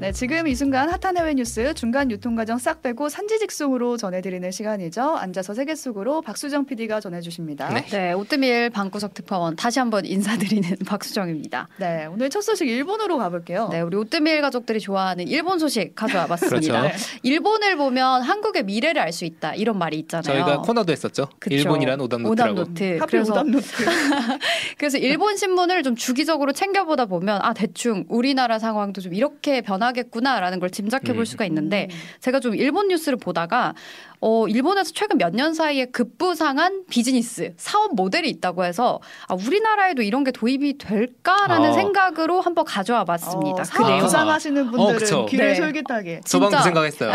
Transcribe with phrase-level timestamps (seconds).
[0.00, 5.02] 네, 지금 이 순간 핫한 해외 뉴스 중간 유통 과정 싹 빼고 산지직송으로 전해드리는 시간이죠.
[5.02, 7.68] 앉아서 세계 속으로 박수정 PD가 전해주십니다.
[7.68, 7.84] 네.
[7.84, 11.68] 네, 오뜨밀 방구석 특파원 다시 한번 인사드리는 박수정입니다.
[11.76, 13.68] 네, 오늘 첫 소식 일본으로 가볼게요.
[13.70, 16.80] 네, 우리 오뜨밀 가족들이 좋아하는 일본 소식 가져와 봤습니다.
[16.80, 16.96] 그렇죠.
[17.22, 20.22] 일본을 보면 한국의 미래를 알 수 있다 이런 말이 있잖아요.
[20.22, 21.28] 저희가 코너도 했었죠.
[21.40, 21.56] 그쵸.
[21.56, 22.54] 일본이란 오답 오답 노트라고.
[22.54, 22.84] 노트.
[23.00, 23.66] 하필 그래서 오답 노트.
[24.78, 30.58] 그래서 일본 신문을 좀 주기적으로 챙겨보다 보면 아 대충 우리나라 상황도 좀 이렇게 변 하겠구나라는
[30.60, 31.24] 걸 짐작해 볼 음.
[31.24, 31.96] 수가 있는데 음.
[32.20, 33.74] 제가 좀 일본 뉴스를 보다가
[34.22, 40.24] 어 일본에서 최근 몇 년 사이에 급부상한 비즈니스 사업 모델이 있다고 해서 아 우리나라에도 이런
[40.24, 41.72] 게 도입이 될까라는 어.
[41.72, 43.62] 생각으로 한번 가져와 봤습니다.
[43.62, 45.26] 어, 그 사업 내용 부상하시는 어, 분들은 그쵸.
[45.26, 45.54] 귀를 네.
[45.54, 46.20] 솔깃하게.
[46.24, 46.64] 저 방금 진짜.
[46.64, 47.12] 생각했어요.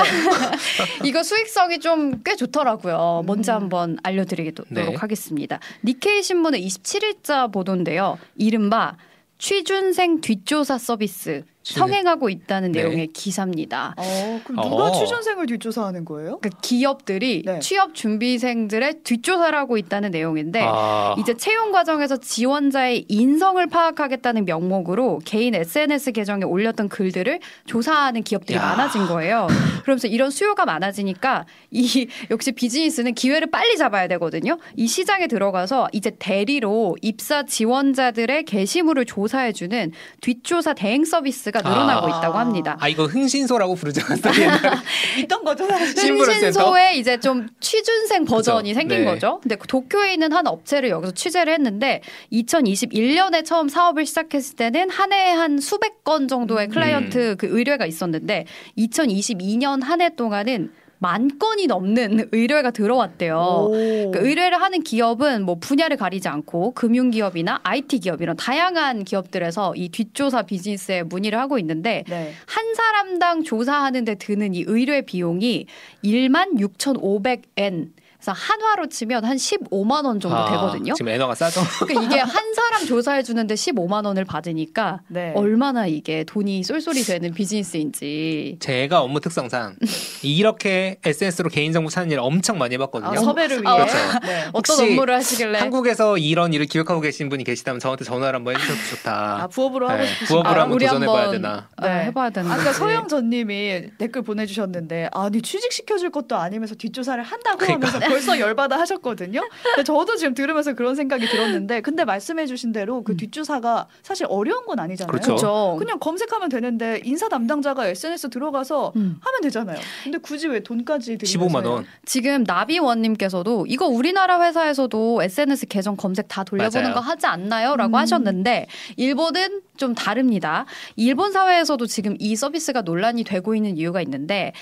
[1.06, 3.24] 이거 수익성이 좀 꽤 좋더라고요.
[3.26, 3.62] 먼저 음.
[3.64, 4.96] 한번 알려드리도록 네.
[4.96, 5.60] 하겠습니다.
[5.84, 8.18] 니케이 신문의 27일자 보도인데요.
[8.38, 8.96] 이른바
[9.38, 12.84] 취준생 뒷조사 서비스 성행하고 있다는 네.
[12.84, 13.96] 내용의 기사입니다.
[13.98, 14.92] 어, 그럼 누가 어.
[14.92, 16.38] 취준생을 뒷조사하는 거예요?
[16.40, 17.60] 그 기업들이 네.
[17.60, 25.56] 취업 준비생들의 뒷조사를 하고 있다는 내용인데 아, 이제 채용 과정에서 지원자의 인성을 파악하겠다는 명목으로 개인
[25.56, 28.62] SNS 계정에 올렸던 글들을 조사하는 기업들이 야.
[28.62, 29.48] 많아진 거예요.
[29.82, 34.60] 그러면서 이런 수요가 많아지니까 이 역시 비즈니스는 기회를 빨리 잡아야 되거든요.
[34.76, 39.92] 이 시장에 들어가서 이제 대리로 입사 지원자들의 게시물을 조사해주는
[40.22, 42.10] 뒷조사 대행 서비스 가 늘어나고 아.
[42.20, 42.76] 있다고 합니다.
[42.80, 44.34] 아 이거 흥신소라고 부르지 않았어요?
[45.24, 46.14] 있던 거죠, 사실.
[46.14, 48.80] 흥신소의 이제 좀 취준생 버전이 그쵸.
[48.80, 49.06] 생긴 네.
[49.06, 49.40] 거죠.
[49.42, 55.14] 근데 그 도쿄에 있는 한 업체를 여기서 취재를 했는데 2021년에 처음 사업을 시작했을 때는 한
[55.14, 58.46] 해에 한 수백 건 정도의 클라이언트 그 의뢰가 있었는데
[58.78, 63.36] 2022년 한 해 동안은 만 건이 넘는 의뢰가 들어왔대요.
[63.38, 64.12] 오.
[64.12, 69.90] 그 의뢰를 하는 기업은 뭐 분야를 가리지 않고 금융기업이나 IT 기업 이런 다양한 기업들에서 이
[69.90, 72.32] 뒷조사 비즈니스에 문의를 하고 있는데 네.
[72.46, 75.66] 한 사람당 조사하는데 드는 이 의뢰 비용이
[76.04, 77.90] 1만 6,500엔.
[78.26, 80.96] 그래서 한화로 치면 한 15만 원 정도 아, 되거든요.
[80.96, 81.62] 지금 엔화가 싸죠?
[81.86, 85.32] 그러니까 이게 한 사람 조사해 주는데 15만 원을 받으니까 네.
[85.36, 88.58] 얼마나 이게 돈이 쏠쏠이 되는 비즈니스인지.
[88.60, 89.76] 제가 업무 특성상
[90.24, 93.12] 이렇게 SNS로 개인 정보 찾는 일을 엄청 많이 해봤거든요.
[93.12, 93.68] 아, 섭외를 위해.
[93.72, 94.20] 아, 그렇죠.
[94.26, 94.46] 네.
[94.54, 99.44] 어떤 업무를 하시길래 한국에서 이런 일을 기획하고 계신 분이 계시다면 저한테 전화를 한번 해주셔도 좋다.
[99.44, 101.70] 아, 부업으로 하고 네, 싶으신 부업으로 아, 한번 우리 도전해봐야 한번- 되나.
[101.78, 102.74] 아, 해봐야 되는 아까.
[102.74, 107.88] 서영 전님이 댓글 보내주셨는데 아니 취직 시켜줄 것도 아니면서 뒷조사를 한다고 그러니까.
[107.90, 109.42] 하면서 벌써 열받아 하셨거든요.
[109.64, 114.80] 근데 저도 지금 들으면서 그런 생각이 들었는데 근데 말씀해주신 대로 그 뒷조사가 사실 어려운 건
[114.80, 115.12] 아니잖아요.
[115.12, 115.28] 그렇죠.
[115.36, 115.76] 그렇죠.
[115.78, 119.18] 그냥 검색하면 되는데 인사 담당자가 SNS 들어가서 음.
[119.20, 119.78] 하면 되잖아요.
[120.04, 121.86] 근데 굳이 왜 돈까지 들이면서 15만 원.
[122.06, 126.96] 지금 나비원님께서도 이거 우리나라 회사에서도 SNS 계정 검색 다 돌려보는 맞아요.
[126.96, 127.76] 거 하지 않나요?
[127.76, 128.00] 라고 음.
[128.00, 130.66] 하셨는데 일본은 좀 다릅니다.
[130.96, 134.54] 일본 사회에서도 지금 이 서비스가 논란이 되고 있는 이유가 있는데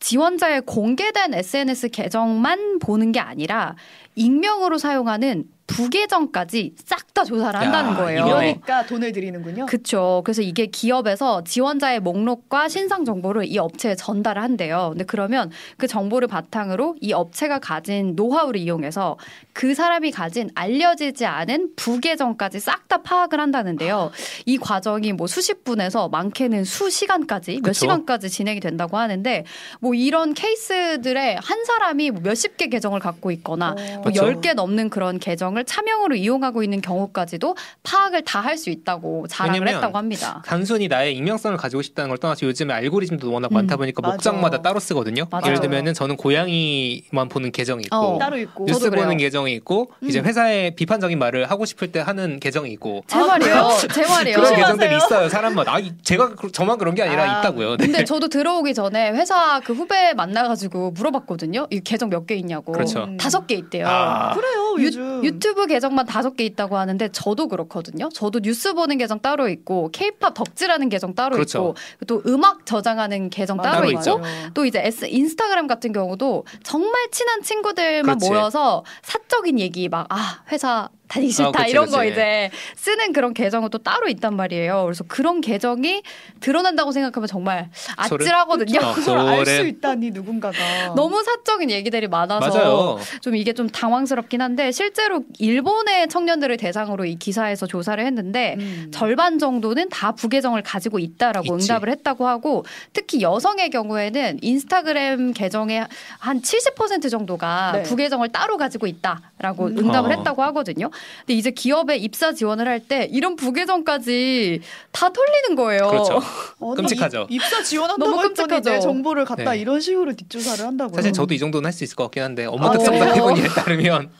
[0.00, 3.74] 지원자의 공개된 SNS 계정만 보는 게 아니라
[4.14, 5.46] 익명으로 사용하는
[5.76, 8.24] 부계정까지 싹 다 조사를 야, 한다는 거예요.
[8.24, 9.66] 그러니까 돈을 들이는군요.
[9.66, 10.22] 그렇죠.
[10.24, 14.88] 그래서 이게 기업에서 지원자의 목록과 신상 정보를 이 업체에 전달을 한대요.
[14.92, 19.18] 근데 그러면 그 정보를 바탕으로 이 업체가 가진 노하우를 이용해서
[19.52, 24.10] 그 사람이 가진 알려지지 않은 부계정까지 싹 다 파악을 한다는데요.
[24.44, 27.72] 이 과정이 뭐 수십 분에서 많게는 수시간까지 몇 그쵸.
[27.72, 29.44] 시간까지 진행이 된다고 하는데
[29.80, 33.74] 뭐 이런 케이스들에 한 사람이 뭐 몇십 개 계정을 갖고 있거나 어.
[33.74, 34.24] 뭐 그쵸.
[34.24, 39.96] 10개 넘는 그런 계정을 차명으로 이용하고 있는 경우까지도 파악을 다 할 수 있다고 자랑을 했다고
[39.96, 40.42] 합니다.
[40.44, 43.54] 단순히 나의 익명성을 가지고 싶다는 걸 떠나서 요즘에 알고리즘도 워낙 음.
[43.54, 44.12] 많다 보니까 맞아.
[44.14, 45.26] 목적마다 따로 쓰거든요.
[45.30, 45.46] 맞아요.
[45.46, 48.18] 예를 들면은 저는 고양이만 보는 계정이 있고 어.
[48.18, 48.66] 따로 있고.
[48.66, 48.90] 뉴스.
[48.90, 50.24] 보는 계정이 있고 이제 음.
[50.26, 53.68] 회사에 비판적인 말을 하고 싶을 때 하는 계정이 있고 제 아, 말이에요.
[53.94, 54.36] 제 말이에요.
[54.36, 54.54] 그런.
[54.56, 55.28] 계정들이 있어요.
[55.28, 55.74] 사람마다.
[55.74, 57.40] 아, 이- 제가 그- 저만 그런 게 아니라 아.
[57.40, 57.76] 있다고요.
[57.78, 57.86] 네.
[57.86, 61.68] 근데 저도 들어오기 전에 회사 그 후배 만나가지고 물어봤거든요.
[61.70, 62.72] 이 계정 몇 개 있냐고.
[62.72, 63.04] 그렇죠.
[63.04, 63.16] 음.
[63.16, 63.86] 다섯 개 있대요.
[63.88, 64.32] 아.
[64.34, 65.24] 그래요 요즘.
[65.42, 68.08] 유튜브 계정만 다섯 개 있다고 하는데 저도 그렇거든요.
[68.10, 71.58] 저도 뉴스 보는 계정 따로 있고 케이팝 덕질하는 계정 따로 그렇죠.
[71.58, 71.74] 있고
[72.06, 74.50] 또 음악 저장하는 계정 맞아요, 따로 따로 있고 맞아요.
[74.54, 78.30] 또 이제 S, 인스타그램 같은 경우도 정말 친한 친구들만 그렇지.
[78.30, 82.12] 모여서 사적인 얘기 막 아 회사 다니기 싫다 아, 그치, 이런 거 그치.
[82.12, 84.84] 이제 쓰는 그런 계정은 또 따로 있단 말이에요.
[84.84, 86.02] 그래서 그런 계정이
[86.40, 87.68] 드러난다고 생각하면 정말?
[87.96, 88.80] 아찔하거든요.
[88.80, 89.68] 어, 그걸 알수 소름.
[89.68, 90.94] 있다니 누군가가.
[90.96, 92.98] 너무 사적인 얘기들이 많아서 맞아요.
[93.20, 98.90] 좀 이게 좀 당황스럽긴 한데 실제로 일본의 청년들을 대상으로 이 기사에서 조사를 했는데 음.
[98.92, 101.70] 절반 정도는 다 부계정을 가지고 있다라고 있지.
[101.70, 102.64] 응답을 했다고 하고
[102.94, 105.86] 특히 여성의 경우에는 인스타그램 계정의
[106.18, 107.82] 한 70% 정도가 네.
[107.82, 109.78] 부계정을 따로 가지고 있다라고 음.
[109.78, 110.16] 응답을 어.
[110.16, 110.90] 했다고 하거든요.
[111.20, 114.60] 근데 이제 기업에 입사 지원을 할 때 이런 부계정까지
[114.90, 115.88] 다 털리는 거예요.
[115.88, 116.14] 그렇죠.
[116.60, 117.26] 아니, 끔찍하죠.
[117.30, 118.70] 입- 입사 지원한다고 너무 했더니 끔찍하죠.
[118.70, 119.58] 내 정보를 갖다 네.
[119.58, 120.96] 이런 식으로 뒷조사를 한다고요.
[120.96, 123.14] 사실 저도 이 정도는 할 수 있을 것 같긴 한데 아, 업무 특성상 그래요?
[123.14, 124.10] 해본일에 따르면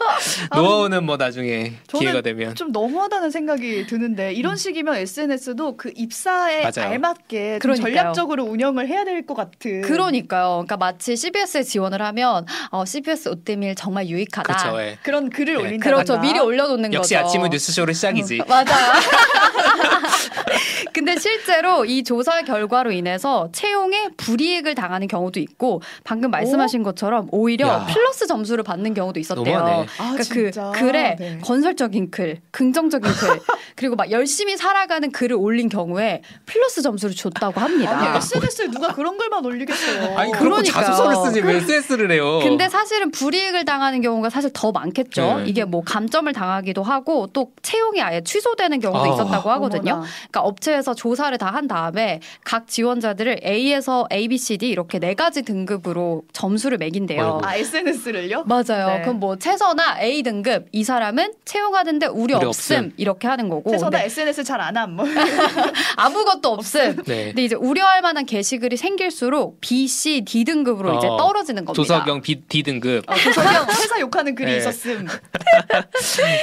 [0.55, 6.63] 노하우는 뭐 나중에 저는 기회가 되면 좀 너무하다는 생각이 드는데 이런 식이면 SNS도 그 입사에
[6.63, 6.91] 맞아요.
[6.91, 7.59] 알맞게.
[7.61, 9.83] 전략적으로 운영을 해야 될 것 같은.
[9.83, 10.65] 그러니까요.
[10.67, 14.43] 그러니까 마치 CBS에 지원을 하면 어, CBS 옷대밀 정말 유익하다.
[14.43, 14.81] 그렇죠.
[14.81, 14.99] 예.
[15.03, 15.61] 그런 글을 네.
[15.63, 15.85] 올린다.
[15.85, 16.19] 그렇죠.
[16.19, 17.27] 미리 올려 놓는 역시 거죠.
[17.27, 18.43] 아침은 뉴스쇼로 시작이지.
[18.49, 18.67] 맞아요.
[20.93, 27.69] 근데 실제로 이 조사 결과로 인해서 채용에 불이익을 당하는 경우도 있고 방금 말씀하신 것처럼 오히려
[27.69, 27.87] 야.
[27.91, 29.45] 플러스 점수를 받는 경우도 있었대요.
[29.45, 29.87] 너무하네.
[29.99, 30.71] 아, 그러니까 진짜.
[30.75, 31.39] 그 글에 네.
[31.43, 33.41] 건설적인 글, 긍정적인 글,
[33.77, 37.99] 그리고 막 열심히 살아가는 글을 올린 경우에 플러스 점수를 줬다고 합니다.
[37.99, 40.19] 아니 SNS에 누가 그런 글만 올리겠어요.
[40.19, 40.85] 아니 그렇고 그러니까요.
[40.85, 42.41] 자소서를 쓰지 왜 SS를 해요?
[42.43, 45.23] 근데 사실은 불이익을 당하는 경우가 사실 더 많겠죠.
[45.23, 45.39] 어.
[45.39, 45.45] 네.
[45.47, 49.15] 이게 뭐 감점을 당하 기도 하고 또 채용이 아예 취소되는 경우도 아.
[49.15, 49.93] 있었다고 하거든요.
[49.93, 50.07] 어머나.
[50.31, 55.13] 그러니까 업체에서 조사를 다 한 다음에 각 지원자들을 A에서 A, B, C, D 이렇게 네
[55.15, 57.23] 가지 등급으로 점수를 매긴대요.
[57.23, 57.41] 아이고.
[57.45, 58.45] 아 SNS를요?
[58.45, 58.87] 맞아요.
[58.87, 59.01] 네.
[59.03, 62.93] 그럼 뭐 최서나 A 등급 이 사람은 채용하는데 우리, 없음, 없음.
[62.97, 64.97] 이렇게 하는 거고 최소나 근데 SNS 잘 안 함.
[64.97, 65.05] 뭐.
[65.97, 66.97] 아무것도 없음.
[67.07, 67.27] 네.
[67.27, 71.75] 근데 이제 우려할 만한 게시글이 생길수록 B, C, D 등급으로 이제 어, 떨어지는 겁니다.
[71.83, 73.09] 조석영 B, D 등급.
[73.11, 74.57] 어, 조석영 회사 욕하는 글이 네.
[74.59, 75.07] 있었음.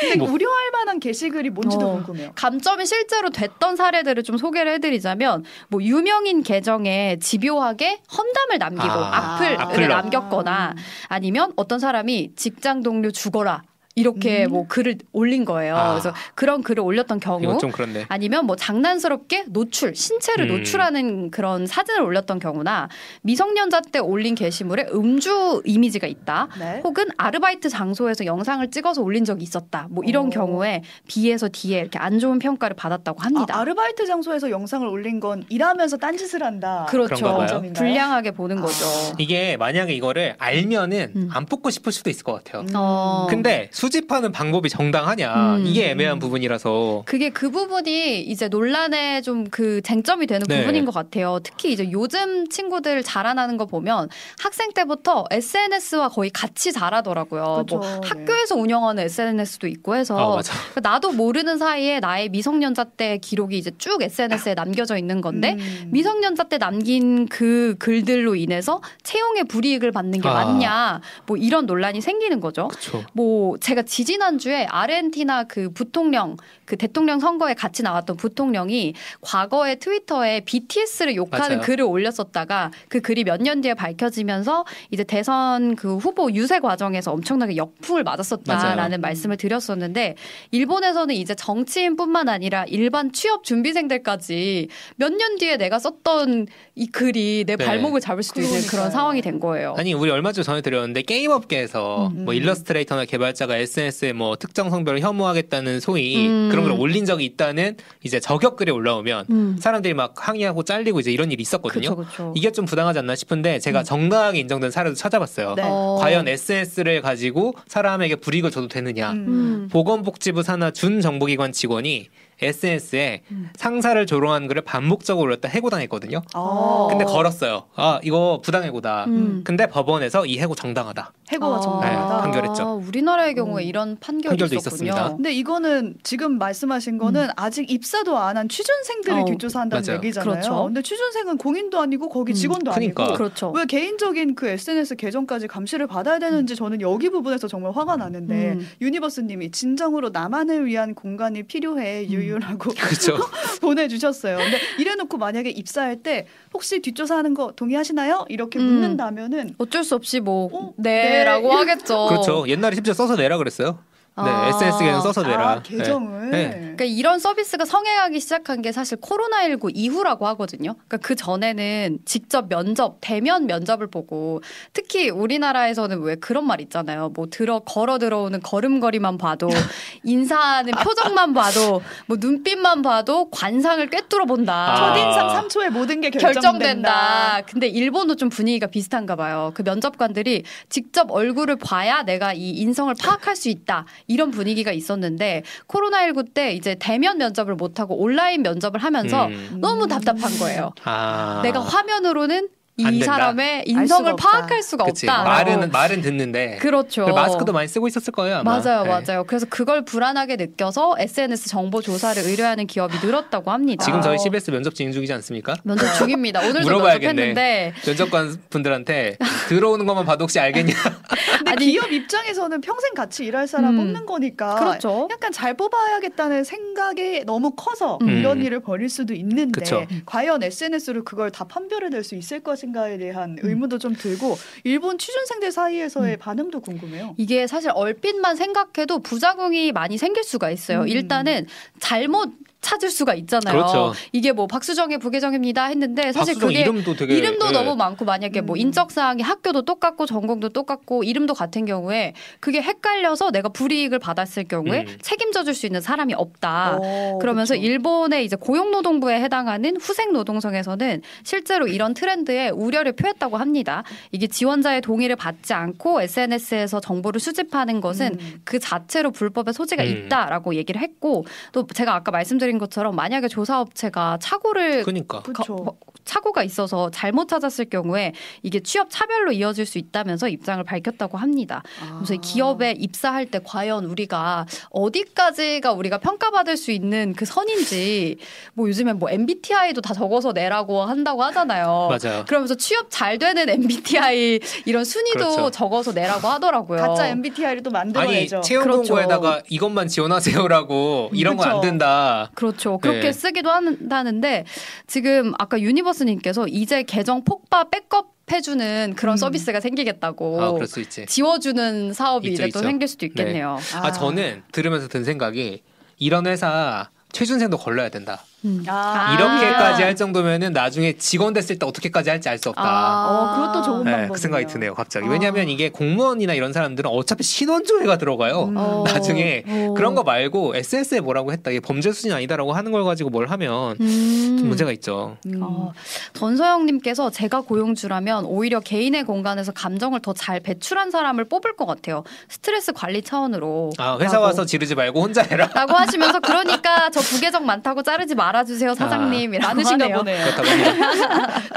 [0.02, 0.30] 근데 뭐.
[0.32, 1.94] 우려할 만한 게시글이 뭔지도 어.
[1.96, 2.32] 궁금해요.
[2.36, 9.62] 감점이 실제로 됐던 사례들을 좀 소개를 해드리자면 뭐 유명인 계정에 집요하게 험담을 남기고 아, 악플을
[9.62, 9.88] 악플로.
[9.88, 10.76] 남겼거나
[11.08, 13.64] 아니면 어떤 사람이 직장 동료 죽어라
[14.00, 14.52] 이렇게 음.
[14.52, 15.76] 뭐 글을 올린 거예요.
[15.76, 15.92] 아.
[15.92, 18.06] 그래서 그런 글을 올렸던 경우 이건 좀 그렇네.
[18.08, 20.58] 아니면 뭐 장난스럽게 노출, 신체를 음.
[20.58, 22.88] 노출하는 그런 사진을 올렸던 경우나
[23.22, 26.48] 미성년자 때 올린 게시물에 음주 이미지가 있다.
[26.58, 26.82] 네.
[26.84, 29.88] 혹은 아르바이트 장소에서 영상을 찍어서 올린 적이 있었다.
[29.90, 30.30] 뭐 이런 오.
[30.30, 33.56] 경우에 B에서 D에 이렇게 안 좋은 평가를 받았다고 합니다.
[33.56, 36.86] 아, 아르바이트 장소에서 영상을 올린 건 일하면서 딴짓을 한다.
[36.90, 37.16] 그렇죠.
[37.48, 37.74] 점인가요?
[37.74, 38.62] 불량하게 보는 아.
[38.62, 38.86] 거죠.
[39.18, 41.30] 이게 만약에 이거를 알면은 음.
[41.34, 42.62] 안 뽑고 싶을 수도 있을 것 같아요.
[42.62, 42.70] 음.
[42.76, 43.28] 어.
[43.30, 45.66] 근데 수 집하는 방법이 정당하냐 음.
[45.66, 50.62] 이게 애매한 부분이라서 그게 그 부분이 이제 논란의 좀 그 쟁점이 되는 네.
[50.62, 51.40] 부분인 것 같아요.
[51.44, 54.10] 특히 이제 요즘 친구들 자라나는 거 보면
[54.42, 57.66] 학생 때부터 SNS와 거의 같이 자라더라고요.
[57.66, 57.78] 그렇죠.
[57.78, 58.08] 뭐 네.
[58.08, 60.54] 학교에서 운영하는 SNS도 있고 해서 아 맞아.
[60.72, 65.90] 그러니까 나도 모르는 사이에 나의 미성년자 때 기록이 이제 쭉 SNS에 남겨져 있는 건데 음.
[65.92, 70.34] 미성년자 때 남긴 그 글들로 인해서 채용에 불이익을 받는 게 아.
[70.34, 72.68] 맞냐 뭐 이런 논란이 생기는 거죠.
[72.68, 73.04] 그렇죠.
[73.14, 81.16] 뭐 제가 지지난주에 아르헨티나 그 부통령 그 대통령 선거에 같이 나왔던 부통령이 과거에 트위터에 BTS를
[81.16, 81.62] 욕하는 맞아요.
[81.62, 87.56] 글을 올렸었다가 그 글이 몇 년 뒤에 밝혀지면서 이제 대선 그 후보 유세 과정에서 엄청나게
[87.58, 88.98] 역풍을 맞았었다라는 맞아요.
[88.98, 90.16] 말씀을 드렸었는데
[90.52, 94.68] 일본에서는 이제 정치인뿐만 아니라 일반 취업 준비생들까지
[94.98, 97.66] 몇 년 뒤에 내가 썼던 이 글이 내 네.
[97.66, 98.72] 발목을 잡을 수도 있는 그러니까요.
[98.80, 99.76] 그런 상황이 된 거예요.
[99.78, 102.26] 아니 우리 얼마 전에 전해드렸는데 게임 업계에서 음.
[102.26, 106.50] 뭐 일러스트레이터나 개발자가 SNS에 뭐 특정 성별을 혐오하겠다는 소위 음.
[106.50, 109.58] 그런 걸 올린 적이 있다는 이제 저격글이 올라오면 음.
[109.60, 111.96] 사람들이 막 항의하고 잘리고 이제 이런 일이 있었거든요.
[111.96, 112.34] 그렇죠, 그렇죠.
[112.36, 115.56] 이게 좀 부당하지 않나 싶은데 제가 정당하게 인정된 사례도 찾아봤어요.
[115.56, 115.64] 네.
[115.66, 115.98] 어.
[116.00, 119.12] 과연 SNS를 가지고 사람에게 불이익을 줘도 되느냐?
[119.12, 119.26] 음.
[119.28, 119.70] 음.
[119.72, 122.10] 보건복지부 산하 준정보기관 직원이
[122.42, 123.50] SNS에 음.
[123.56, 126.22] 상사를 조롱한 글을 반복적으로 올렸다 해고당했거든요.
[126.34, 126.88] 아.
[126.90, 127.66] 근데 걸었어요.
[127.76, 129.06] 아 이거 부당해고다.
[129.06, 129.42] 음.
[129.44, 131.14] 근데 법원에서 이 해고 정당하다.
[131.32, 132.16] 해고가 아, 정당하다.
[132.16, 132.84] 네, 판결했죠.
[132.88, 133.68] 우리나라의 경우에 음.
[133.68, 134.90] 이런 판결이 판결도 있었군요.
[134.90, 135.16] 있었습니다.
[135.16, 139.98] 근데 이거는 지금 말씀하신 거는 아직 입사도 안 한 취준생들을 어, 뒷조사한다는 맞아요.
[139.98, 140.32] 얘기잖아요.
[140.32, 140.64] 그렇죠.
[140.66, 143.04] 근데 취준생은 공인도 아니고 거기 음, 직원도 그러니까.
[143.04, 143.52] 아니고 그렇죠.
[143.52, 148.68] 왜 개인적인 그 SNS 계정까지 감시를 받아야 되는지 저는 여기 부분에서 정말 화가 나는데 음.
[148.80, 152.12] 유니버스님이 진정으로 나만을 위한 공간이 필요해 음.
[152.30, 153.18] 유유라고 그렇죠.
[153.62, 154.38] 보내주셨어요.
[154.38, 158.26] 근데 이래놓고 만약에 입사할 때 혹시 뒷조사하는 거 동의하시나요?
[158.30, 158.66] 이렇게 음.
[158.66, 160.74] 묻는다면은 어쩔 수 없이 뭐 어?
[160.78, 161.56] 네라고 네.
[161.56, 162.08] 하겠죠.
[162.08, 162.48] 그렇죠.
[162.48, 163.80] 옛날에 심지어 써서 내라 그랬어요.
[164.24, 164.48] 네, 아.
[164.50, 165.50] SNS 계정 써서 내라.
[165.50, 166.50] 아, 계정을 네.
[166.60, 170.74] 그러니까 이런 서비스가 성행하기 시작한 게 사실 코로나19 이후라고 하거든요.
[170.74, 174.42] 그러니까 그 전에는 직접 면접, 대면 면접을 보고
[174.74, 177.10] 특히 우리나라에서는 왜 그런 말 있잖아요.
[177.10, 179.50] 뭐 들어 걸어 들어오는 걸음걸이만 봐도
[180.04, 184.74] 인사하는 표정만 봐도 뭐 눈빛만 봐도 관상을 꿰뚫어 본다.
[184.74, 184.94] 아.
[184.94, 186.50] 첫인상 3초에 모든 게 결정된다.
[186.60, 187.42] 결정된다.
[187.46, 189.52] 근데 일본도 좀 분위기가 비슷한가 봐요.
[189.54, 193.86] 그 면접관들이 직접 얼굴을 봐야 내가 이 인성을 파악할 수 있다.
[194.10, 199.60] 이런 분위기가 있었는데 코로나19 때 이제 대면 면접을 못 하고 온라인 면접을 하면서 음.
[199.62, 200.74] 너무 답답한 거예요.
[200.84, 201.40] 아.
[201.44, 202.50] 내가 화면으로는 안
[202.80, 203.06] 이 된다?
[203.06, 204.16] 사람의 인성을.
[204.18, 205.08] 파악할 수가 그치.
[205.10, 205.24] 없다.
[205.24, 206.58] 말은 말은 듣는데.
[206.62, 207.08] 그렇죠.
[207.08, 208.38] 마스크도 많이 쓰고 있었을 거예요.
[208.38, 208.60] 아마.
[208.60, 208.90] 맞아요, 네.
[208.90, 209.24] 맞아요.
[209.26, 213.84] 그래서 그걸 불안하게 느껴서 SNS 정보 조사를 의뢰하는 기업이 늘었다고 합니다.
[213.84, 214.18] 지금 저희 아.
[214.18, 215.56] CBS 면접 진행 중이지 않습니까?
[215.64, 216.40] 면접 중입니다.
[216.42, 217.34] 오늘도 물어봐야겠네.
[217.34, 219.18] 면접했는데 면접관 분들한테
[219.48, 220.74] 들어오는 것만 봐도 혹시 알겠냐?
[221.40, 223.78] 근데 아니- 기업 입장에서는 평생 같이 일할 사람 음.
[223.78, 225.08] 뽑는 거니까 그렇죠.
[225.12, 228.10] 약간 잘 뽑아야겠다는 생각이 너무 커서 음.
[228.10, 229.86] 이런 일을 벌일 수도 있는데 그쵸.
[230.06, 235.52] 과연 SNS로 그걸 다 판별해낼 수 있을 것인가 에 대한 의문도 좀 들고 일본 취준생들
[235.52, 237.16] 사이에서의 반응도 궁금해요.
[237.18, 240.82] 이게 사실 얼핏만 생각해도 부작용이 많이 생길 수가 있어요.
[240.82, 240.88] 음.
[240.88, 241.46] 일단은
[241.80, 243.54] 잘못 찾을 수가 있잖아요.
[243.54, 243.94] 그렇죠.
[244.12, 247.52] 이게 뭐 박수정의 부계정입니다 했는데 사실 그게 이름도 되게 이름도 예.
[247.52, 248.58] 너무 많고 만약에 뭐 음.
[248.58, 254.86] 인적 사항이 학교도 똑같고 전공도 똑같고 이름도 같은 경우에 그게 헷갈려서 내가 불이익을 받았을 경우에
[254.88, 254.98] 음.
[255.02, 256.78] 책임져 줄 수 있는 사람이 없다.
[256.82, 257.66] 어, 그러면서 그쵸.
[257.66, 263.84] 일본의 이제 고용노동부에 해당하는 후생 노동성에서는 실제로 이런 트렌드에 우려를 표했다고 합니다.
[264.12, 268.42] 이게 지원자의 동의를 받지 않고 SNS에서 정보를 수집하는 것은 음.
[268.46, 270.06] 그 자체로 불법의 소지가 음.
[270.06, 275.22] 있다라고 얘기를 했고 또 제가 아까 말씀드린 것처럼 만약에 조사업체가 착오를 그러니까.
[275.22, 275.76] 거-
[276.06, 281.62] 착오가 있어서 잘못 찾았을 경우에 이게 취업 차별로 이어질 수 있다면서 입장을 밝혔다고 합니다.
[281.98, 282.22] 그래서 이 아.
[282.22, 288.18] 기업에 입사할 때 과연 우리가 어디까지가 우리가 평가받을 수 있는 그 선인지
[288.54, 291.90] 뭐 요즘엔 뭐 MBTI도 다 적어서 내라고 한다고 하잖아요.
[291.90, 292.26] 맞아요.
[292.28, 295.52] 그러면서 취업 잘 되는 MBTI 이런 순위도 그렇죠.
[295.52, 296.80] 적어서 내라고 하더라고요.
[296.82, 298.42] 가짜 MBTI를 또 아니 만들어야죠.
[298.42, 298.94] 채용 그렇죠.
[298.96, 301.62] 공고에다가 이것만 지원하세요라고 이런 건안 그쵸.
[301.62, 302.32] 된다.
[302.40, 302.78] 그렇죠.
[302.78, 303.12] 그렇게 네.
[303.12, 304.46] 쓰기도 한다는데
[304.88, 309.18] 지금 아까 유니버스님께서 이제 계정 폭파 백업 해주는 그런 음.
[309.18, 311.06] 서비스가 생기겠다고 아 그럴 수 있지.
[311.06, 312.60] 지워주는 사업이 있죠, 이제 또 있죠.
[312.60, 313.58] 생길 수도 있겠네요.
[313.76, 315.64] 아, 저는 들으면서 든 생각이
[315.98, 318.24] 이런 회사 최준생도 걸러야 된다.
[318.46, 318.64] 음.
[318.68, 319.14] 아.
[319.14, 322.62] 이렇게까지 할 정도면은 나중에 직원 됐을 때 어떻게까지 할지 알 수 없다.
[322.64, 324.14] 어, 그것도 좋은 네, 방법이네요.
[324.14, 325.08] 그 생각이 드네요, 갑자기.
[325.08, 325.10] 아.
[325.10, 328.44] 왜냐하면 이게 공무원이나 이런 사람들은 어차피 신원조회가 들어가요.
[328.44, 328.56] 음.
[328.58, 328.84] 어.
[328.88, 329.74] 나중에 어.
[329.76, 333.76] 그런 거 말고 SS에 뭐라고 했다, 이게 범죄 수준이 아니다라고 하는 걸 가지고 뭘 하면
[333.82, 334.36] 음.
[334.40, 335.18] 좀 문제가 있죠.
[335.26, 335.40] 음.
[335.42, 335.74] 어,
[336.14, 342.04] 전서영님께서 제가 고용주라면 오히려 개인의 공간에서 감정을 더 잘 배출한 사람을 뽑을 것 같아요.
[342.28, 343.72] 스트레스 관리 차원으로.
[343.78, 344.26] 아, 회사 라고.
[344.26, 345.50] 와서 지르지 말고 혼자 해라.
[345.54, 349.98] 라고 하시면서 그러니까 저 부계정 많다고 자르지 말아주세요 사장님이라고 많으신가 하네요.
[349.98, 350.26] 보네요.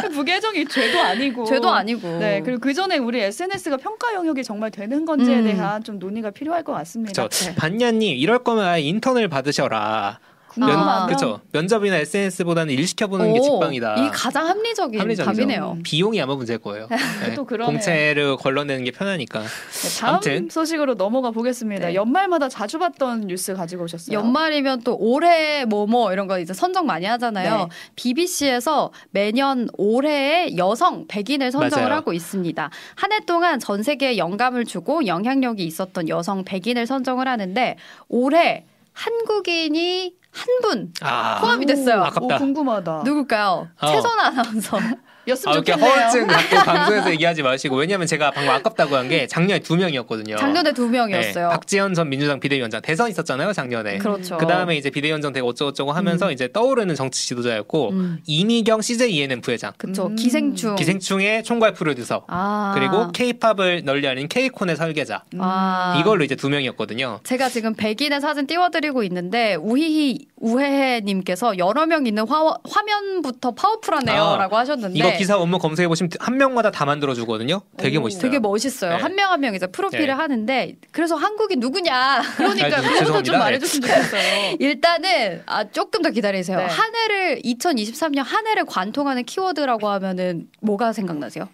[0.01, 2.19] 그 부계정이 죄도 아니고 죄도 아니고.
[2.19, 5.45] 네 그리고 그 전에 우리 SNS가 평가 영역이 정말 되는 건지에 음.
[5.45, 7.13] 대한 좀 논의가 필요할 것 같습니다.
[7.13, 7.55] 저 네.
[7.55, 10.19] 반냐님 이럴 거면 인턴을 받으셔라.
[10.61, 11.07] 아.
[11.07, 11.41] 그렇죠.
[11.53, 13.95] 면접이나 SNS보다는 일 시켜보는 게 오, 직방이다.
[14.07, 15.25] 이 가장 합리적인 합리적이죠.
[15.33, 15.79] 답이네요.
[15.83, 16.89] 비용이 아마 문제일 거예요.
[17.25, 17.35] 네.
[17.35, 17.73] 또 그러네요.
[17.73, 19.41] 공채를 걸러내는 게 편하니까.
[19.41, 20.49] 네, 다음 아무튼.
[20.51, 21.89] 소식으로 넘어가 보겠습니다.
[21.89, 21.95] 네.
[21.95, 24.17] 연말마다 자주 봤던 뉴스 가지고 오셨어요.
[24.19, 27.57] 연말이면 또 올해 뭐뭐 이런 거 이제 선정 많이 하잖아요.
[27.57, 27.67] 네.
[27.97, 31.97] BBC에서 매년 올해의 여성 100인을 선정을 맞아요.
[31.97, 32.71] 하고 있습니다.
[32.97, 37.77] 한 해 동안 전 세계에 영감을 주고 영향력이 있었던 여성 100인을 선정을 하는데
[38.09, 42.03] 올해 한국인이 한분 아, 포함이 됐어요.
[42.03, 42.37] 아 깝다.
[42.37, 43.03] 오, 궁금하다.
[43.05, 43.69] 누굴까요?
[43.81, 43.87] 어.
[43.87, 44.79] 최선 아나운서.
[45.29, 45.95] 였으면 아, 이렇게 좋겠네요.
[45.95, 50.37] 허언증 갖고 방송에서 얘기하지 마시고 왜냐면 제가 방금 아깝다고 한 게 작년에 두 명이었거든요.
[50.37, 51.51] 작년에 두 네, 명이었어요.
[51.51, 53.99] 박지원 전 민주당 비대위원장 대선 있었잖아요 작년에.
[53.99, 54.37] 그렇죠.
[54.39, 56.33] 그 다음에 이제 비대위원장 되고 어쩌고저쩌고 하면서 음.
[56.33, 60.07] 이제 떠오르는 정치 지도자였고 음, 이미경 CJ ENM 부회장, 그쵸.
[60.07, 60.17] 음.
[60.17, 60.77] 기생충.
[60.77, 62.73] 기생충의 총괄 프로듀서, 아.
[62.75, 65.25] 그리고 K-팝을 널리 알린 K-콘의 설계자.
[65.35, 65.39] 음.
[65.43, 65.97] 아.
[66.01, 67.21] 이걸로 이제 두 명이었거든요.
[67.25, 74.99] 제가 지금 백인의 사진 띄워드리고 있는데 우희희 우혜혜님께서 여러 명 있는 화, 화면부터 파워풀하네요라고 하셨는데
[74.99, 77.63] 이거 기사 원문 검색해 보시면 한 명마다 다 만들어 주거든요.
[77.77, 78.23] 되게 오, 멋있어요.
[78.23, 78.97] 되게 멋있어요.
[78.97, 79.03] 네.
[79.03, 80.13] 한명한명 이제 프로필을 네.
[80.13, 82.23] 하는데 그래서 한국인 누구냐?
[82.37, 83.39] 그러니까 아, 그것도 좀.
[83.39, 84.57] 말해줬으면 좋겠어요.
[84.59, 86.59] 일단은 아 조금 더 기다리세요.
[86.59, 86.65] 네.
[86.67, 91.49] 한 해를 2023년 한 해를 관통하는 키워드라고 하면은 뭐가 생각나세요?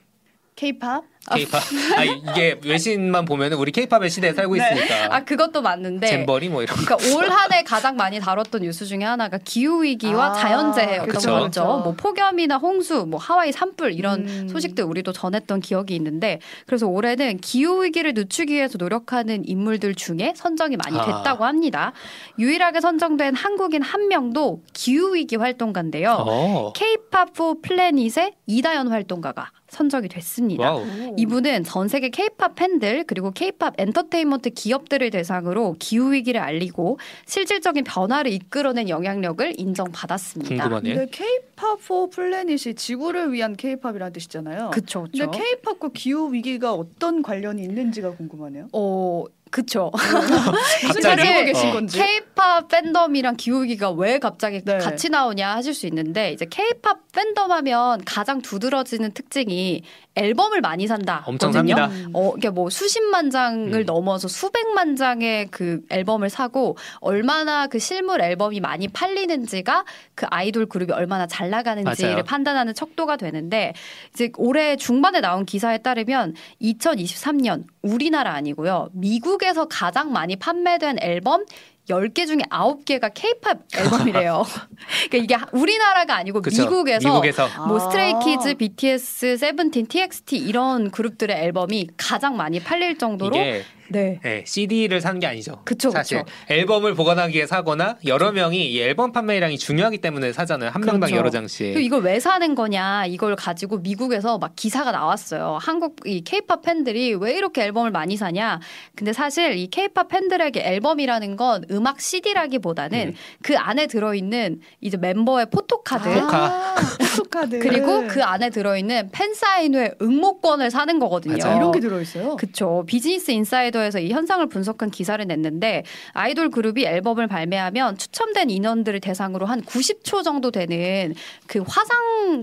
[0.59, 1.63] K-팝 K-팝.
[1.99, 4.63] 아 이게 외신만 보면은 우리 K-팝의 시대에 살고 네.
[4.73, 5.15] 있으니까.
[5.15, 6.75] 아 그것도 맞는데 잼버리 뭐 이런.
[6.85, 6.97] 거.
[6.97, 11.31] 그러니까 올 한 해 가장 많이 다뤘던 뉴스 중에 하나가 기후 위기와 아, 자연재해였던 그쵸.
[11.39, 11.65] 거죠.
[11.85, 14.49] 뭐 폭염이나 홍수, 뭐 하와이 산불 이런 음.
[14.49, 20.77] 소식들 우리도 전했던 기억이 있는데 그래서 올해는 기후 위기를 늦추기 위해서 노력하는 인물들 중에 선정이
[20.77, 21.05] 많이 아.
[21.05, 21.93] 됐다고 합니다.
[22.39, 26.25] 유일하게 선정된 한국인 한 명도 기후 위기 활동가인데요.
[26.27, 26.73] 어.
[26.75, 30.73] K-팝 포 플래닛의 이다연 활동가가 선정이 됐습니다.
[30.73, 30.85] wow.
[31.17, 38.33] 이분은 전 세계 케이팝 팬들 그리고 케이팝 엔터테인먼트 기업들을 대상으로 기후 위기를 알리고 실질적인 변화를
[38.33, 40.65] 이끌어낸 영향력을 인정받았습니다.
[40.65, 40.95] 궁금하네.
[40.95, 44.71] 근데 K-팝 for Planet이 지구를 위한 K-팝이라는 뜻이잖아요.
[44.71, 45.31] 그쵸, 그쵸.
[45.31, 48.69] 근데 K-팝과 기후 위기가 어떤 관련이 있는지가 궁금하네요.
[48.73, 49.91] 어, 그쵸.
[49.93, 51.23] 무슨 갑자기?
[51.29, 51.73] 하고 계신 어.
[51.73, 51.99] 건지.
[51.99, 54.79] K-팝 팬덤이랑 기후 위기가 왜 갑자기 네.
[54.79, 59.83] 같이 나오냐 하실 수 있는데 이제 K-팝 팬덤 하면 가장 두드러지는 특징이
[60.15, 61.23] 앨범을 많이 산다.
[61.27, 61.53] 엄청.
[61.53, 61.91] 삽니다.
[62.13, 63.85] 어, 이게 뭐 수십만 장을 음.
[63.87, 70.93] 넘어서 수백만 장의 그 앨범을 사고 얼마나 그 실물 앨범이 많이 팔리는지가 그 아이돌 그룹이
[70.93, 72.25] 얼마나 잘 나가는지를 맞아요.
[72.25, 73.75] 판단하는 척도가 되는데
[74.13, 78.89] 이제 올해 중반에 나온 기사에 따르면 2023년 우리나라 아니고요.
[78.93, 81.45] 미국 에서 가장 많이 판매된 앨범
[81.89, 84.45] 10개 중에 9개가 케이팝 앨범이래요.
[85.11, 86.63] 그러니까 이게 우리나라가 아니고 그쵸.
[86.63, 87.81] 미국에서 미국에서 뭐 아.
[87.81, 94.21] 스트레이키즈, BTS, 세븐틴, TXT 이런 그룹들의 앨범이 가장 많이 팔릴 정도로 이게 네.
[94.23, 95.63] 네, CD를 산 게 아니죠.
[95.65, 96.31] 그쵸, 사실 그쵸.
[96.51, 100.71] 앨범을 보관하기 위해 사거나 여러 명이 이 앨범 판매량이 중요하기 때문에 사잖아요.
[100.71, 101.17] 한 명당 그렇죠.
[101.17, 101.79] 여러 장씩.
[101.83, 105.57] 이걸 왜 사는 거냐 이걸 가지고 미국에서 막 기사가 나왔어요.
[105.61, 108.61] 한국 이 케이팝 팬들이 왜 이렇게 앨범을 많이 사냐.
[108.95, 113.15] 근데 사실 이 케이팝 팬들에게 앨범이라는 건 음악 CD라기보다는 음.
[113.43, 116.75] 그 안에 들어있는 이제 멤버의 포토카드 포카.
[117.17, 117.59] 포토카드.
[117.61, 121.37] 그리고 그 안에 들어있는 팬사인회 응모권을 사는 거거든요.
[121.39, 121.57] 맞아요.
[121.57, 122.37] 이런 게 들어있어요.
[122.37, 122.85] 그쵸.
[122.87, 129.63] Business Insider에서 이 현상을 분석한 기사를 냈는데 아이돌 그룹이 앨범을 발매하면 추첨된 인원들을 대상으로 한
[129.63, 131.15] 90초 정도 되는
[131.47, 131.99] 그 화상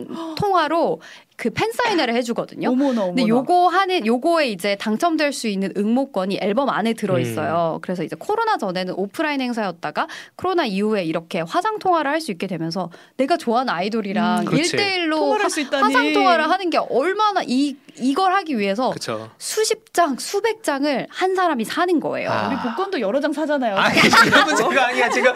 [0.39, 1.01] 통화로
[1.38, 2.70] 그 팬사인회를 해주거든요.
[2.70, 3.06] 어머나 어머나.
[3.08, 7.80] 근데 요거 하는 요거에 이제 당첨될 수 있는 응모권이 앨범 안에 들어 있어요.
[7.82, 12.89] 그래서 이제 코로나 전에는 오프라인 행사였다가 코로나 이후에 이렇게 화상 통화를 할 수 있게 되면서
[13.18, 14.72] 내가 좋아하는 아이돌이랑 음, 그렇지.
[14.77, 15.84] 일대일로 통화를 할수 있다니.
[15.84, 19.29] 화상 통화를 하는 게 얼마나 이 이걸 하기 위해서 그렇죠.
[19.37, 22.29] 수십 장, 수백 장을 한 사람이 사는 거예요.
[22.29, 22.47] 아.
[22.47, 23.77] 우리 복권도 여러 장 사잖아요.
[23.77, 25.33] 아, 이런 문제가 아니야 지금.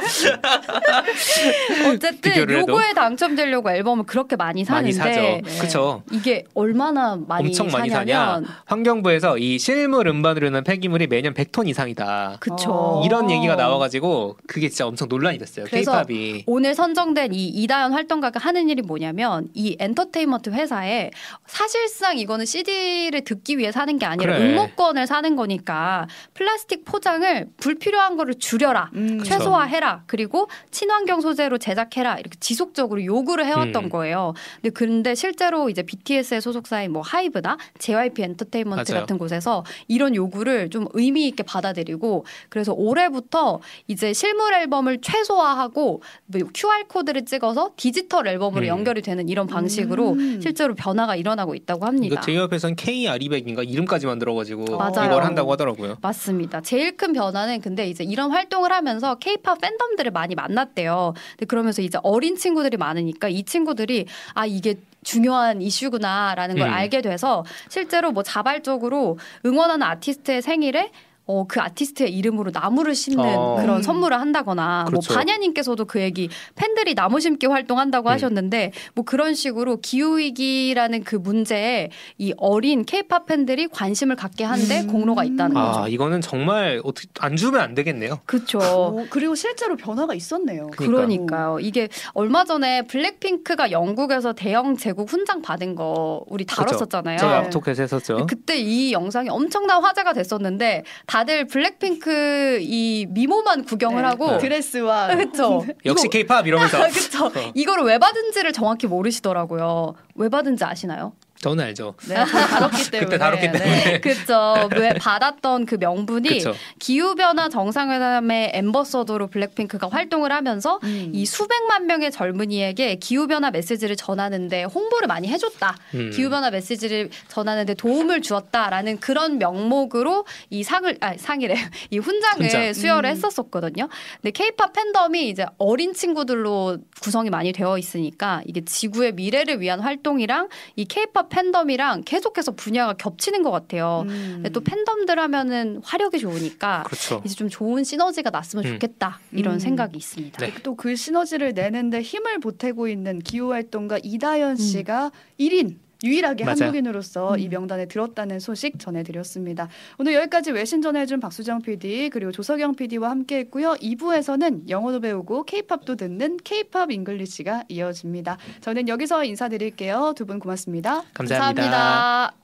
[1.87, 2.49] 어쨌든.
[2.49, 5.57] 요거에 당첨되려고 앨범을 그렇게 많이 많이 사는데 사죠.
[5.59, 6.03] 그렇죠.
[6.11, 8.15] 이게 얼마나 많이 엄청 많이 사냐.
[8.15, 12.37] 사냐면 환경부에서 이 실물 음반으로 는 폐기물이 매년 100톤 이상이다.
[12.39, 12.71] 그쵸.
[12.71, 13.03] 어.
[13.05, 15.65] 이런 얘기가 나와가지고 그게 진짜 엄청 논란이 됐어요.
[15.69, 16.43] 그래서 케이팝이.
[16.47, 21.11] 오늘 선정된 이 이다연 활동가가 하는 일이 뭐냐면 이 엔터테인먼트 회사에
[21.47, 24.50] 사실상 이거는 CD를 듣기 위해 사는 게 아니라 그래.
[24.51, 28.89] 응모권을 사는 거니까 플라스틱 포장을 불필요한 거를 줄여라.
[28.96, 29.20] 음.
[29.20, 29.29] 그쵸.
[29.29, 30.03] 최소화해라.
[30.08, 32.18] 그리고 친환경 소재로 제작해라.
[32.20, 33.89] 이렇게 지속적으로 요구를 해왔던 음.
[33.89, 34.34] 거예요.
[34.62, 39.03] 근데 근데 실제로 이제 BTS의 소속사인 뭐 하이브나 JYP 엔터테인먼트 맞아요.
[39.03, 46.42] 같은 곳에서 이런 요구를 좀 의미 있게 받아들이고 그래서 올해부터 이제 실물 앨범을 최소화하고 뭐
[46.53, 48.68] QR 코드를 찍어서 디지털 앨범으로 음.
[48.68, 50.40] 연결이 되는 이런 방식으로 음.
[50.42, 52.22] 실제로 변화가 일어나고 있다고 합니다.
[52.39, 55.11] 이거 제이홉에서는 K200인가 이름까지 만들어가지고 맞아요.
[55.11, 55.97] 이걸 한다고 하더라고요.
[56.01, 56.61] 맞습니다.
[56.61, 61.13] 제일 큰 변화는 근데 이제 이런 활동을 하면서 케이팝 팬덤들을 많이 만났대요.
[61.31, 66.73] 근데 그러면서 이제 어린 친구들이 많으니까 이 친구들이 아 이게 중요한 이슈구나라는 걸 음.
[66.73, 70.91] 알게 돼서 실제로 뭐 자발적으로 응원하는 아티스트의 생일에
[71.31, 73.57] 어, 그 아티스트의 이름으로 나무를 심는 어.
[73.61, 73.81] 그런 음.
[73.83, 75.13] 선물을 한다거나 그렇죠.
[75.13, 78.13] 뭐 반야님께서도 그 얘기 팬들이 나무 심기 활동한다고 음.
[78.13, 84.81] 하셨는데 뭐 그런 식으로 기후 위기라는 그 문제에 이 어린 케이팝 팬들이 관심을 갖게 한데
[84.81, 84.87] 음.
[84.87, 85.81] 공로가 있다는 거죠.
[85.81, 88.22] 아 이거는 정말 어떻게 안 주면 안 되겠네요.
[88.25, 88.57] 그렇죠.
[88.59, 90.72] 어, 그리고 실제로 변화가 있었네요.
[90.72, 90.96] 그러니까요.
[90.96, 91.59] 그러니까요.
[91.59, 97.20] 이게 얼마 전에 블랙핑크가 영국에서 대형 제국 훈장 받은 거 우리 다뤘었잖아요.
[97.20, 97.35] 저희 네.
[97.35, 98.25] 앞토크에서 했었죠.
[98.27, 104.08] 그때 이 영상이 엄청난 화제가 됐었는데 다들 블랙핑크 이 미모만 구경을 네.
[104.08, 105.66] 하고 드레스와 그렇죠.
[105.86, 107.25] 역시 케이팝 이러면서 그렇죠.
[107.27, 107.51] 어.
[107.53, 109.96] 이거를 왜 받은지를 정확히 모르시더라고요.
[110.16, 111.14] 왜 받은지 아시나요?
[111.41, 111.93] 저는 알죠.
[112.07, 112.99] 네, 다뤘기 때문에.
[113.05, 114.01] 그때 다뤘기 때문에.
[114.01, 114.69] 그렇죠.
[114.75, 116.53] 왜 받았던 그 명분이 그쵸.
[116.79, 121.11] 기후 변화 정상회담의 엠버서더로 블랙핑크가 활동을 하면서 음.
[121.13, 125.77] 이 수백만 명의 젊은이에게 기후 변화 메시지를 전하는데 홍보를 많이 해줬다.
[125.93, 126.11] 음.
[126.13, 131.55] 기후 변화 메시지를 전하는데 도움을 주었다라는 그런 명목으로 이 상을 아 상이래
[131.89, 132.73] 이 훈장을 훈장.
[132.73, 133.15] 수여를 음.
[133.15, 133.87] 했었었거든요.
[134.21, 140.49] 근데 케이팝 팬덤이 이제 어린 친구들로 구성이 많이 되어 있으니까 이게 지구의 미래를 위한 활동이랑
[140.75, 144.03] 이 케이팝 팬덤이랑 계속해서 분야가 겹치는 것 같아요.
[144.07, 144.44] 음.
[144.53, 147.22] 또 팬덤들 하면은 화력이 좋으니까 그렇죠.
[147.25, 148.74] 이제 좀 좋은 시너지가 났으면 음.
[148.74, 149.59] 좋겠다 이런 음.
[149.59, 150.46] 생각이 있습니다.
[150.46, 150.53] 네.
[150.63, 154.01] 또 그 시너지를 내는데 힘을 보태고 있는 기후 활동가 음.
[154.03, 156.57] 이다연 씨가 1인 유일하게 맞아요.
[156.62, 157.40] 한국인으로서 음.
[157.40, 159.68] 이 명단에 들었다는 소식 전해드렸습니다.
[159.98, 163.74] 오늘 여기까지 외신 전해준 박수정 PD 그리고 조석영 PD와 함께했고요.
[163.81, 168.38] 2부에서는 영어도 배우고 K-팝도 듣는 K-팝 English가 이어집니다.
[168.62, 170.14] 저는 여기서 인사드릴게요.
[170.16, 171.01] 두 분 고맙습니다.
[171.16, 171.62] 감사합니다.
[171.72, 172.40] 감사합니다.